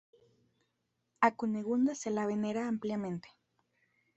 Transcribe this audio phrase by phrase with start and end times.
[1.19, 3.29] A Cunegunda se la venera ampliamente.